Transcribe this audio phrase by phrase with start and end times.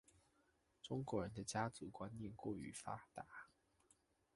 [0.81, 3.23] 中國人的家族觀念過於發達